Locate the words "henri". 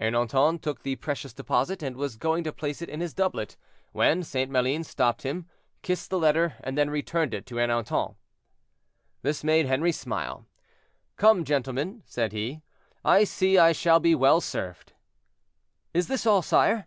9.66-9.90